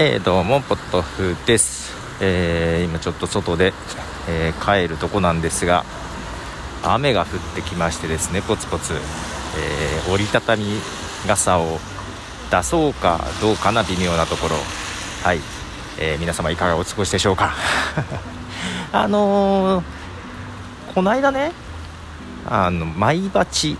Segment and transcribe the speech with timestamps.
[0.00, 3.72] えー、どうもポットフです、えー、今ちょっと外で、
[4.28, 5.84] えー、帰るとこなんですが
[6.84, 10.66] 雨が降ってきましてですねポツポツ、え折りたたみ
[11.26, 11.80] 傘を
[12.48, 14.54] 出そうかどうかな微妙なところ。
[15.24, 15.40] はい、
[15.98, 17.54] え皆様いかがお過ごしでしょうか。
[18.92, 19.82] あの
[20.94, 21.50] この間ね
[22.48, 23.76] あのマイバチ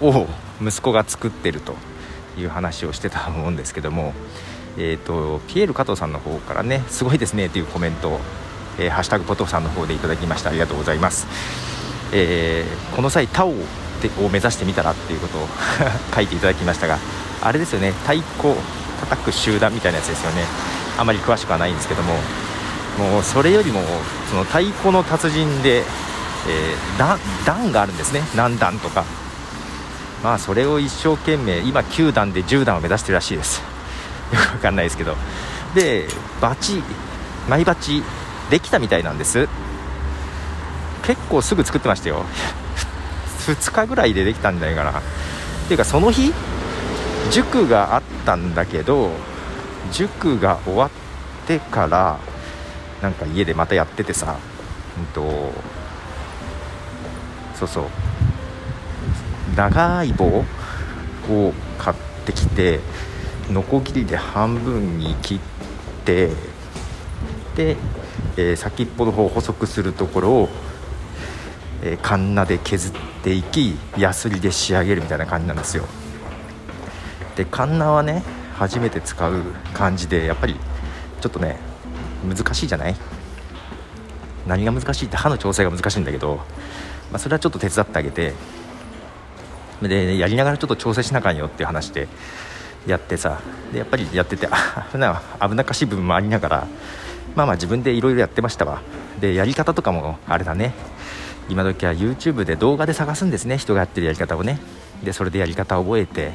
[0.00, 0.26] を
[0.60, 1.76] 息子が作ってると
[2.36, 4.14] いう話をしてたと思うんですけども
[4.82, 8.20] えーと、ピエール加藤さんの方からねすごいですねというコメントを、
[8.78, 10.48] えー、ハッシュタグポトフさんの方でいただきました。
[10.48, 11.26] ありがとうございます、
[12.14, 13.54] えー、この際タオを
[14.32, 15.46] 目指してみたらっていうことを
[16.16, 16.98] 書いていただきましたが
[17.42, 17.92] あれですよね。
[18.06, 18.54] 太鼓
[19.00, 20.44] 叩く集団みたいなやつですよね。
[20.96, 22.14] あまり詳しくはないんですけども。
[22.98, 23.80] もうそれよりも
[24.28, 28.22] その太鼓の達人で、えー、段があるんですね。
[28.34, 29.04] 何段とか。
[30.22, 33.79] まあそれを一生懸命今9段で10段を目指してるらしいです。
[34.36, 35.16] くわかんないですけど。
[35.74, 36.06] で
[36.40, 36.82] バチ
[37.48, 38.02] マイバチ
[38.50, 39.48] できたみたいなんです。
[41.02, 42.24] 結構すぐ作ってましたよ。
[43.46, 44.90] 2日ぐらいでできたんじゃないかな。
[44.90, 45.02] っ
[45.68, 46.32] ていうかその日
[47.30, 49.10] 塾があったんだけど
[49.92, 50.90] 塾が終わっ
[51.46, 52.18] てから
[53.00, 54.36] なんか家でまたやっててさ
[54.98, 55.52] うんと
[57.58, 57.84] そうそう。
[59.56, 60.44] 長い棒を
[61.78, 62.80] 買ってきて
[63.50, 65.38] ノコギリで半分に切っ
[66.04, 66.28] て
[67.56, 67.76] で、
[68.36, 70.48] えー、先っぽの方を細くするところを、
[71.82, 75.84] えー、カンナで削っていきヤスリで仕上げるみたいな感じなんですよ。
[77.36, 78.22] でカンナはね
[78.54, 80.54] 初めて使う感じでやっぱり
[81.20, 81.58] ちょっとね
[82.28, 82.94] 難しいじゃない？
[84.46, 86.42] 何が難しいって歯の調整が難しいんだけど、ま
[87.14, 88.34] あ、それはちょっと手伝ってあげて
[89.82, 92.08] でやりながらちょっと調整しなあかんよっていう話で
[92.86, 93.40] やってさ
[93.72, 94.48] でやっぱりやってて
[94.92, 96.66] 危な危なっかしい部分もありながら
[97.34, 98.82] まあまあ自分でいろいろやってましたわ。
[99.20, 100.74] でやり方とかもあれだね。
[101.48, 103.58] 今時は YouTube で動画で探すんですね。
[103.58, 104.58] 人がやってるやり方をね。
[105.04, 106.32] でそれでやり方を覚えて、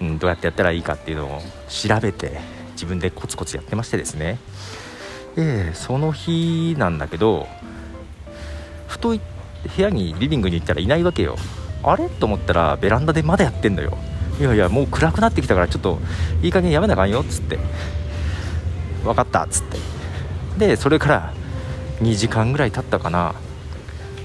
[0.00, 2.40] うん、どうやってやったらいいかっていうのを調べて
[2.72, 4.38] 自分でコツコツやってましてですね。
[5.36, 7.46] でその日なんだけど
[8.86, 9.20] ふと部
[9.76, 11.36] 屋にリビングに行ったらいないわけよ。
[11.82, 12.08] あれ？
[12.08, 13.96] と思ったらベランダでまだやってんのよ。
[14.40, 15.98] いやいやもう暗くなってきたからちょっと
[16.42, 17.58] いい加減やめなあかんよっつって。
[19.04, 19.78] 分かったっつって。
[20.58, 21.32] でそれから
[22.00, 23.34] 2時間ぐらい経ったかな。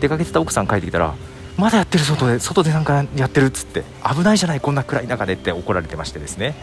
[0.00, 1.14] 出かけてた奥さん帰ってきたら
[1.56, 3.84] まだやってる外で外でなんかやってるっつって。
[4.04, 6.54] 危ないじゃないこんな暗い中でって怒られてましてですね。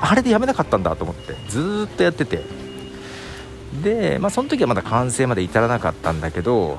[0.00, 2.42] あれでやめなかったんだと思ってずっとやってて。
[3.82, 6.78] でまあその時はまだ完成まで至らなかったんだけど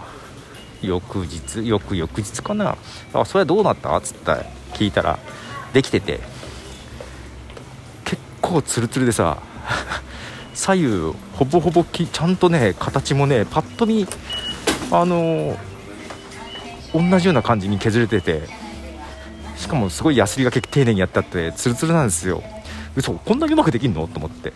[0.82, 2.78] 翌日翌々日かな。
[3.14, 3.98] あそれはどうなった？
[3.98, 4.32] っつって
[4.74, 5.20] 聞いたら
[5.74, 6.20] できてて
[8.06, 9.38] 結構ツルツルでさ
[10.54, 14.08] 左右ほぼほぼきちゃんとね形もねパッと見
[14.92, 18.48] あのー、同じような感じに削れてて
[19.56, 22.42] しかもすごいヤスリが丁寧にやったってツルツルなんですよ。
[22.96, 24.08] 嘘こんなにうまくできんの？
[24.08, 24.54] と思って。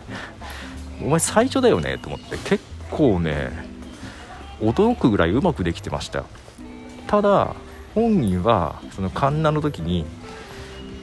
[1.01, 1.97] お前最初だよね？
[1.97, 2.37] と思って。
[2.37, 3.51] 結構ね
[4.61, 6.23] 驚くぐらいうまくできてました。
[7.07, 7.53] ただ
[7.93, 10.05] 本人はそのカンナの時に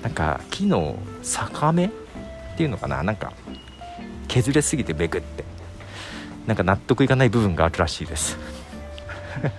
[0.02, 1.90] なんか木の逆目っ
[2.56, 3.02] ていうのかな？
[3.02, 3.32] なんか
[4.28, 5.44] 削れすぎてベクって。
[6.46, 8.38] なんか納得いかない部分があるらしいです。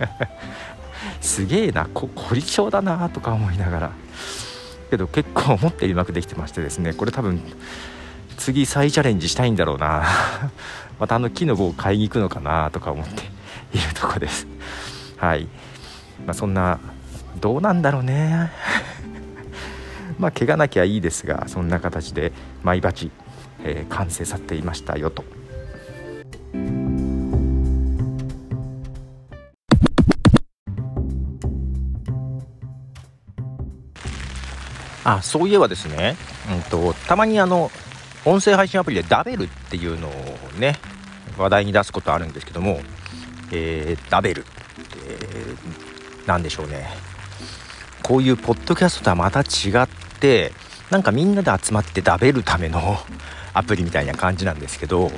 [1.22, 1.86] すげえな。
[1.94, 3.92] 凝り性だなとか思いながら。
[4.90, 6.94] けど結構思ってうまくできてましてですね。
[6.94, 7.42] これ多分
[8.38, 10.04] 次再チャレンジしたいんだろうな。
[11.00, 13.24] またあの木の棒を買いに行くのかなとか思って
[13.74, 14.48] いるとこです。
[15.18, 15.48] はい、
[16.26, 16.80] まあ、そんな
[17.40, 18.52] どうなんだろうね。
[20.22, 23.10] まあ怪我なきゃいいですがそんな形でマイバチ、
[23.64, 25.24] えー、完成されていましたよと。
[35.04, 36.16] あそういえばですね、
[36.54, 37.72] うんと、たまにあの
[38.24, 40.12] 音声配信アプリでダベルっていうのを
[40.60, 40.78] ね
[41.40, 42.80] 話題に出すことあるんですけども、
[43.52, 44.46] えー、ダベル、
[45.08, 46.88] えー、なんでしょうね
[48.04, 49.44] こういうポッドキャストとはまた違
[49.82, 49.88] っ
[50.22, 50.54] て
[50.92, 52.98] なんかみんなで集まって食べるための
[53.54, 55.12] アプリみたいな感じなんですけど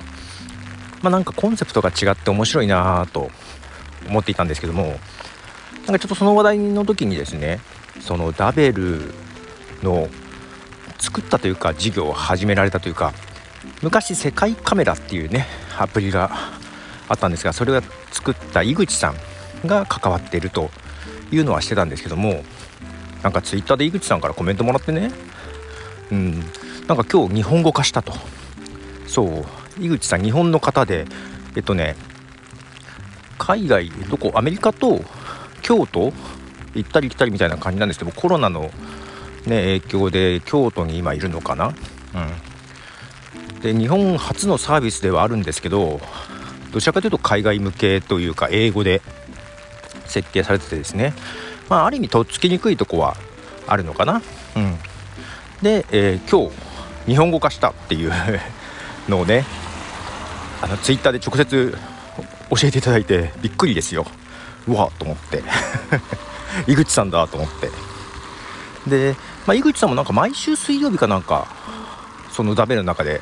[1.02, 3.30] まあなんかコンセプトが違って面白いなと
[4.08, 5.00] 思っていたんですけども
[5.86, 7.60] なんかちょっとその話題の時にですね
[8.00, 9.14] そのダベル
[9.84, 10.08] の
[10.98, 13.14] 作ったというか事業を始められたというか
[13.82, 15.46] 昔世界カメラっていうね
[15.78, 16.32] アプリが
[17.10, 20.72] あったんですがそれを作った井口さんが関わっていると
[21.32, 22.44] いうのはしてたんですけども
[23.24, 25.12] なんかツイッターで井口さんからコメントもらってね。
[26.12, 26.40] うん。
[26.88, 28.14] なんか今日日本語化したと。
[29.08, 29.46] そう。
[29.80, 31.06] 井口さん日本の方で
[31.56, 31.96] えっとね
[33.38, 35.02] 海外どこアメリカと
[35.62, 36.14] 京都
[36.76, 38.72] 行ったり来たりみたいな感じなんですけどコロナの、
[39.46, 46.00] ね、影響で京都に今いるのかな、うん、で日本初のサービスではあるんですけど
[46.72, 49.02] どちらかというと海外向けというか英語で
[50.06, 51.14] 設計されててですね、
[51.74, 53.18] まあ、ある意味とっつきにくいとこは
[53.66, 54.22] あるのかな、
[54.56, 54.78] うん、
[55.64, 56.56] で、えー、今日
[57.08, 58.14] 日本語化したっていう
[59.10, 59.44] のをね
[60.62, 61.76] あのツイッターで直接
[62.52, 64.06] 教えていただいてびっくりですよ。
[64.68, 65.44] うわと思って。
[66.72, 67.72] 井口さんだと思って。
[68.88, 69.16] で、
[69.48, 71.48] まあ、井口さんもなんか毎週水曜日かなんか
[72.32, 73.20] そのダベの中で、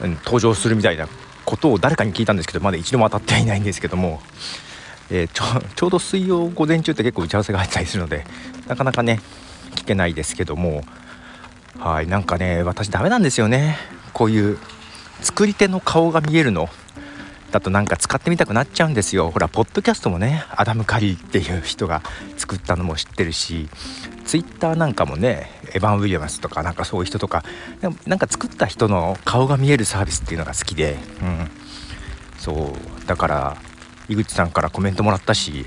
[0.00, 1.06] うん、登場するみたいな
[1.44, 4.22] ことを誰かに聞いたんですけどまだ一度も当たってはいないんですけども、
[5.10, 5.44] えー、ちょ
[5.74, 8.24] ちょうど水曜午前中って結構打ち合わせが入ったりするので
[8.66, 9.20] なかなかね
[9.74, 10.84] 聞けないですけども。
[11.78, 13.76] はいなんかね私ダメなんですよね。
[14.12, 14.58] こういう
[15.20, 16.68] 作り手の顔が見えるの。
[17.52, 19.30] だとなんか使ってみたくなっちゃうんですよ。
[19.30, 22.02] ほらポッドキャストもねアダム・カリーっていう人が
[22.36, 23.68] 作ったのも知ってるし
[24.26, 27.44] ツイッターなんかもねエヴァン・ウィリアムスとかなんかそういう人とか
[28.06, 31.50] なんか作った人の顔が見えるサービスっていうのが好きで、うん、
[32.38, 33.56] そうだから
[34.08, 35.66] 井口さんからコメントもらったし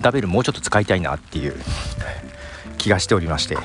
[0.00, 1.54] ダベルもうちょっと使いたいなっていう
[2.78, 3.56] 気がしておりまして。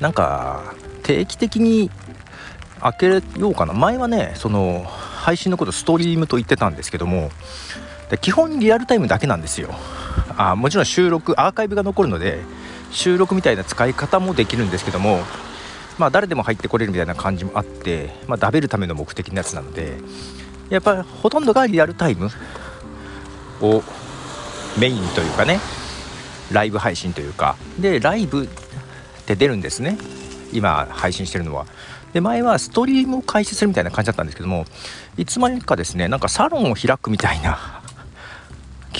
[0.00, 1.90] なんか定期的に
[2.80, 3.72] 開けようかな。
[3.72, 7.30] 前はねその配信のことストリームと言ってたんですけども
[8.08, 9.74] で基本リアルタイムだけなんですよ。
[10.36, 12.40] あもちろん収録アーカイブが残るので
[12.92, 15.20] 収録みたいな使い方もできるんですけども
[15.98, 19.98] まあ誰でも入ってこれるみたいな感じもあって、まあ、ダベるための目的のやつなので
[20.70, 22.30] やっぱりほとんどがリアルタイム。
[23.60, 23.82] を
[24.78, 25.60] メインというかね。
[26.52, 27.56] ライブ配信というか。
[27.78, 28.48] でライブっ
[29.26, 29.98] て出るんですね。
[30.52, 31.66] 今配信してるのは。
[32.12, 34.64] で前はストリームを開始するみたいな感じだったんですけども
[35.18, 37.82] いつまにかですねなんかサロンを開くみたいな。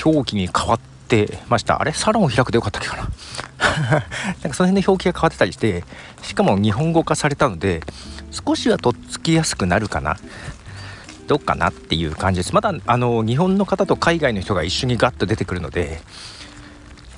[0.05, 1.81] 表記に変わってました。
[1.81, 1.93] あれ？
[1.93, 3.09] サロンを開くでよかったっけかな。
[3.89, 5.85] なんかその辺の表記が変わってたりして
[6.23, 7.83] しかも日本語化されたので
[8.31, 10.17] 少しはとっつきやすくなるかな。
[11.29, 12.55] どうかなっていう感じです。
[12.55, 16.01] まだあの日本の方と海外の人が一緒にガッと出てくるので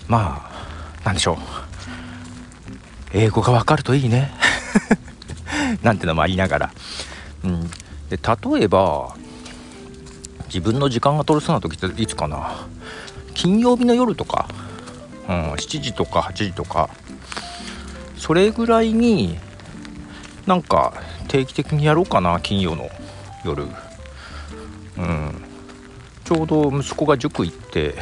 [0.09, 1.37] まあ何でしょう。
[3.13, 4.33] 英語がわかるといいね。
[5.83, 6.73] なんてのもありながら、
[7.45, 7.71] うん、
[8.09, 9.15] で例えば
[10.47, 12.67] 自分の時間が取れそうな時っていつかな。
[13.35, 14.49] 金曜日の夜とか、
[15.29, 16.91] うん、7時とか8時とか
[18.17, 19.39] それぐらいに
[20.47, 20.93] なんか
[21.29, 22.91] 定期的にやろうかな金曜の
[23.45, 23.69] 夜。
[25.01, 25.35] うん。
[26.25, 27.95] ちょうど息子が塾行って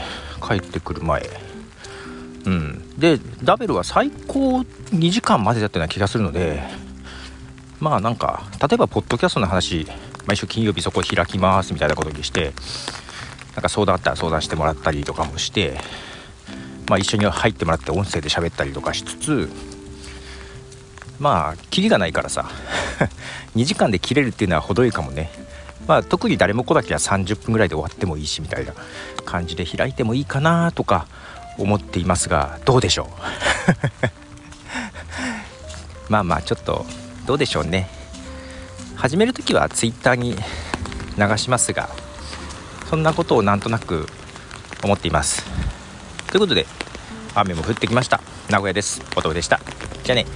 [0.47, 1.23] 帰ってくる前。
[2.45, 2.99] うん。
[2.99, 6.61] でダベルは最高2時間までだったような気がするので
[7.79, 9.87] まあなんか例えばポッドキャストの話
[10.27, 12.53] 毎週金曜日そこ開きますみたいなことにして
[13.55, 15.79] なんか相談あったら相談してもらったりとかもして
[16.89, 19.49] まあ一緒に入ってもらって音声で喋ったりとかしつつ
[21.21, 22.51] まあキリがないからさ
[23.55, 25.31] 2時間で切れるっていうのは程よいかもね。
[25.89, 28.75] まあ特に誰も来なきゃ30分ぐらいで終わってもいいしみたいな
[29.25, 31.07] 感じで開いてもいいかなとか
[31.59, 33.09] 思っていますがどうでしょ
[36.09, 36.13] う？
[36.13, 36.87] まあまあちょっと
[37.27, 37.89] どうでしょうね。
[38.97, 40.37] 始める時は Twitter に
[41.17, 41.89] 流しますが
[42.91, 44.09] そんなことをなんとなく
[44.83, 45.45] 思っています。
[46.29, 46.67] ということで
[47.35, 48.21] 雨も降ってきました。
[48.51, 49.03] 名古屋です。
[49.17, 49.61] おとでした。
[50.05, 50.27] じゃあね。